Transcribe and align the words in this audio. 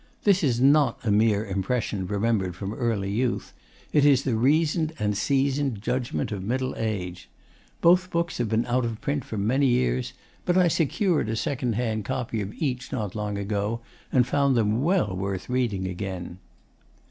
This 0.23 0.41
is 0.43 0.59
not 0.59 0.97
a 1.05 1.11
mere 1.11 1.45
impression 1.45 2.07
remembered 2.07 2.55
from 2.55 2.73
early 2.73 3.11
youth. 3.11 3.53
It 3.93 4.03
is 4.03 4.23
the 4.23 4.33
reasoned 4.33 4.93
and 4.97 5.15
seasoned 5.15 5.79
judgment 5.79 6.31
of 6.31 6.41
middle 6.41 6.73
age. 6.75 7.29
Both 7.81 8.09
books 8.09 8.39
have 8.39 8.49
been 8.49 8.65
out 8.65 8.83
of 8.83 8.99
print 8.99 9.23
for 9.23 9.37
many 9.37 9.67
years; 9.67 10.13
but 10.43 10.57
I 10.57 10.69
secured 10.69 11.29
a 11.29 11.35
second 11.35 11.73
hand 11.73 12.03
copy 12.03 12.41
of 12.41 12.51
each 12.55 12.91
not 12.91 13.13
long 13.13 13.37
ago, 13.37 13.81
and 14.11 14.25
found 14.25 14.55
them 14.57 14.81
well 14.81 15.15
worth 15.15 15.51
reading 15.51 15.87
again. 15.87 16.39